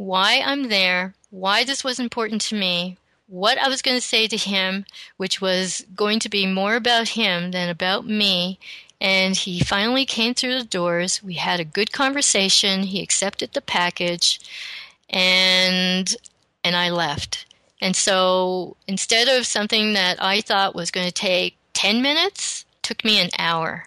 [0.00, 2.96] why I'm there, why this was important to me,
[3.26, 4.86] what I was going to say to him,
[5.18, 8.58] which was going to be more about him than about me.
[8.98, 11.22] And he finally came through the doors.
[11.22, 12.84] We had a good conversation.
[12.84, 14.40] He accepted the package
[15.10, 16.16] and
[16.64, 17.44] and I left.
[17.82, 23.04] And so instead of something that I thought was going to take 10 minutes, took
[23.04, 23.84] me an hour.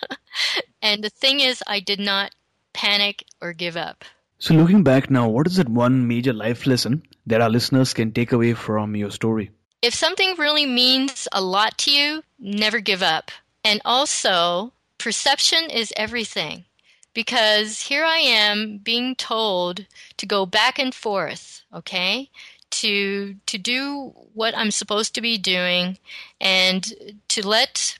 [0.82, 2.34] and the thing is I did not
[2.74, 4.04] panic or give up.
[4.42, 8.10] So, looking back now, what is that one major life lesson that our listeners can
[8.10, 9.50] take away from your story?
[9.82, 13.30] If something really means a lot to you, never give up.
[13.62, 16.64] And also, perception is everything.
[17.12, 19.84] Because here I am being told
[20.16, 22.30] to go back and forth, okay?
[22.80, 25.98] To to do what I'm supposed to be doing
[26.40, 27.98] and to let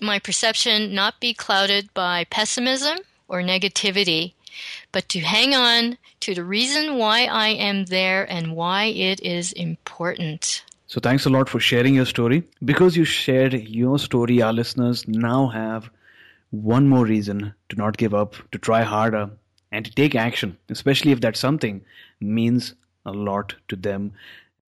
[0.00, 2.96] my perception not be clouded by pessimism
[3.28, 4.32] or negativity
[4.92, 9.52] but to hang on to the reason why I am there and why it is
[9.52, 10.64] important.
[10.86, 12.42] So, thanks a lot for sharing your story.
[12.64, 15.88] Because you shared your story, our listeners now have
[16.50, 19.30] one more reason to not give up, to try harder,
[19.70, 21.82] and to take action, especially if that something
[22.20, 22.74] means
[23.06, 24.12] a lot to them.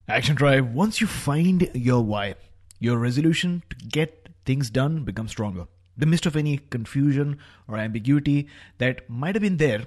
[0.07, 2.35] Action Tribe, once you find your why,
[2.79, 5.67] your resolution to get things done becomes stronger.
[5.97, 9.85] The midst of any confusion or ambiguity that might have been there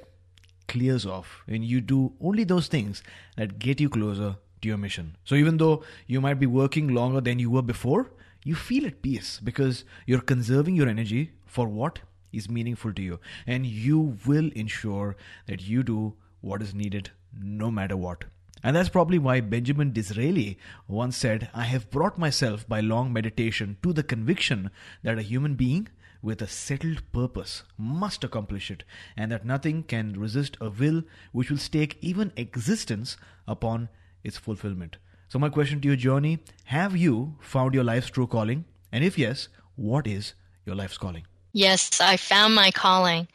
[0.66, 3.02] clears off when you do only those things
[3.36, 5.16] that get you closer to your mission.
[5.24, 8.11] So even though you might be working longer than you were before,
[8.44, 12.00] you feel at peace because you're conserving your energy for what
[12.32, 17.70] is meaningful to you and you will ensure that you do what is needed no
[17.70, 18.24] matter what.
[18.62, 23.76] And that's probably why Benjamin Disraeli once said, I have brought myself by long meditation
[23.82, 24.70] to the conviction
[25.02, 25.88] that a human being
[26.22, 28.84] with a settled purpose must accomplish it,
[29.16, 31.02] and that nothing can resist a will
[31.32, 33.16] which will stake even existence
[33.46, 33.88] upon
[34.24, 34.96] its fulfillment.
[35.28, 38.64] So, my question to you, Joanny have you found your life's true calling?
[38.90, 41.24] And if yes, what is your life's calling?
[41.52, 43.28] Yes, I found my calling.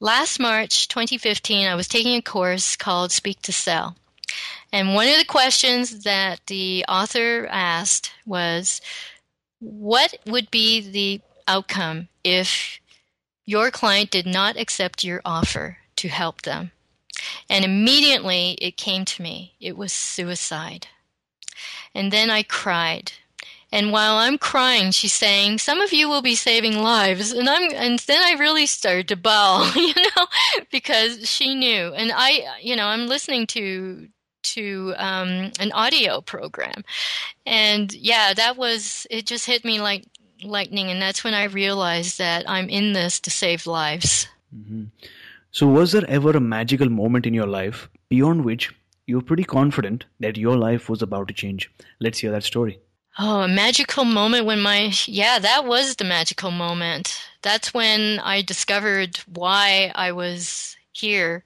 [0.00, 3.96] Last March 2015, I was taking a course called Speak to Sell.
[4.72, 8.80] And one of the questions that the author asked was
[9.58, 11.20] what would be the
[11.50, 12.80] outcome if
[13.44, 16.70] your client did not accept your offer to help them?
[17.48, 20.86] And immediately it came to me it was suicide.
[21.94, 23.12] And then I cried.
[23.72, 27.72] And while I'm crying, she's saying, "Some of you will be saving lives," and I'm,
[27.74, 30.26] and then I really started to bawl, you know,
[30.72, 34.08] because she knew, and I, you know, I'm listening to
[34.42, 36.82] to um, an audio program,
[37.46, 39.26] and yeah, that was it.
[39.26, 40.04] Just hit me like
[40.42, 44.26] lightning, and that's when I realized that I'm in this to save lives.
[44.54, 44.84] Mm-hmm.
[45.52, 48.72] So, was there ever a magical moment in your life beyond which
[49.06, 51.70] you were pretty confident that your life was about to change?
[51.98, 52.78] Let's hear that story.
[53.18, 57.20] Oh, a magical moment when my, yeah, that was the magical moment.
[57.42, 61.42] That's when I discovered why I was here.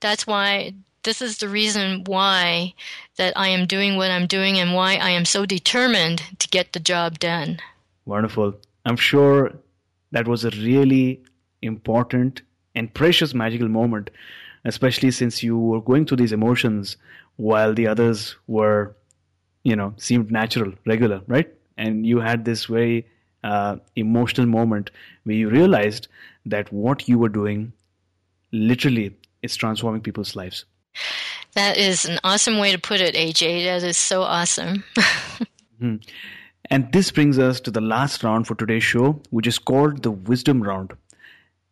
[0.00, 0.74] That's why,
[1.04, 2.74] this is the reason why
[3.16, 6.72] that I am doing what I'm doing and why I am so determined to get
[6.72, 7.60] the job done.
[8.06, 8.54] Wonderful.
[8.84, 9.52] I'm sure
[10.12, 11.22] that was a really
[11.62, 12.42] important
[12.74, 14.10] and precious magical moment,
[14.64, 16.96] especially since you were going through these emotions
[17.36, 18.94] while the others were
[19.66, 23.06] you know seemed natural regular right and you had this very
[23.44, 24.90] uh, emotional moment
[25.24, 26.08] where you realized
[26.44, 27.72] that what you were doing
[28.52, 30.64] literally is transforming people's lives
[31.54, 35.96] that is an awesome way to put it aj that is so awesome mm-hmm.
[36.70, 40.10] and this brings us to the last round for today's show which is called the
[40.10, 40.92] wisdom round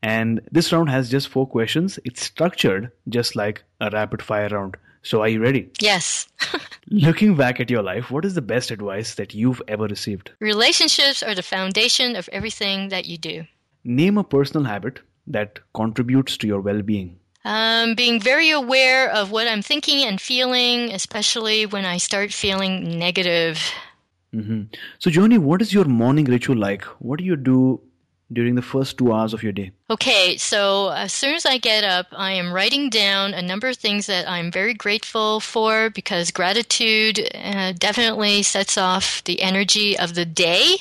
[0.03, 4.77] and this round has just four questions it's structured just like a rapid fire round
[5.05, 5.69] so, are you ready?
[5.81, 6.29] Yes.
[6.89, 10.31] Looking back at your life, what is the best advice that you've ever received?
[10.41, 13.45] Relationships are the foundation of everything that you do.
[13.85, 17.19] Name a personal habit that contributes to your well being.
[17.45, 22.99] Um, being very aware of what I'm thinking and feeling, especially when I start feeling
[22.99, 23.61] negative.
[24.35, 24.63] Mm-hmm.
[24.99, 26.85] So, Joanny, what is your morning ritual like?
[27.01, 27.81] What do you do
[28.33, 29.73] during the first two hours of your day?
[29.91, 33.77] Okay, so as soon as I get up, I am writing down a number of
[33.77, 40.15] things that I'm very grateful for because gratitude uh, definitely sets off the energy of
[40.15, 40.79] the day.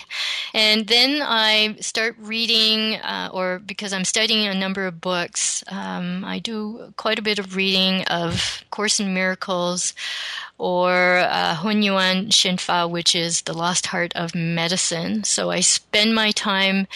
[0.54, 6.24] And then I start reading, uh, or because I'm studying a number of books, um,
[6.24, 9.94] I do quite a bit of reading of Course in Miracles
[10.58, 15.26] or uh, Hunyuan Shinfa, which is the lost heart of medicine.
[15.26, 16.88] So I spend my time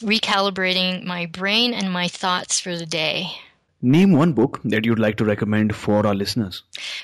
[0.00, 3.32] recalibrating my brain and my thoughts for the day.
[3.82, 6.62] Name one book that you'd like to recommend for our listeners.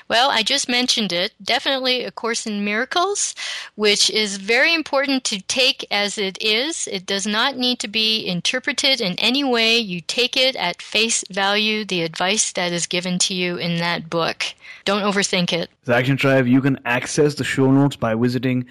[0.09, 1.31] Well, I just mentioned it.
[1.41, 3.35] Definitely A Course in Miracles,
[3.75, 6.87] which is very important to take as it is.
[6.87, 9.77] It does not need to be interpreted in any way.
[9.77, 14.09] You take it at face value, the advice that is given to you in that
[14.09, 14.43] book.
[14.83, 15.69] Don't overthink it.
[15.85, 18.65] The Action Tribe, you can access the show notes by visiting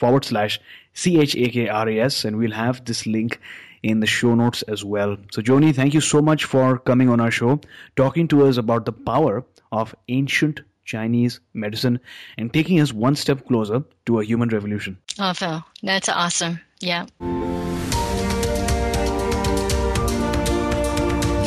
[0.00, 0.58] forward slash
[0.94, 3.38] C-H-A-K-R-A-S, and we'll have this link
[3.82, 5.16] in the show notes as well.
[5.30, 7.60] So, Joanny, thank you so much for coming on our show,
[7.96, 12.00] talking to us about the power of ancient Chinese medicine
[12.36, 14.98] and taking us one step closer to a human revolution.
[15.18, 16.60] Oh, Phil, that's awesome.
[16.80, 17.06] Yeah.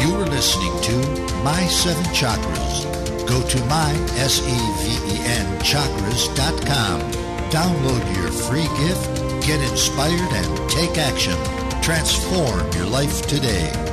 [0.04, 0.96] You are listening to
[1.44, 2.86] My Seven Chakras.
[3.28, 7.23] Go to my, S-E-V-E-N, chakras.com
[7.54, 11.38] Download your free gift, get inspired, and take action.
[11.84, 13.93] Transform your life today.